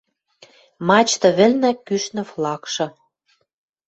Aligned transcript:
Мачта 0.87 1.29
вӹлнӹ 1.37 1.71
кӱшнӹ 1.87 2.23
флагшы 2.29 2.87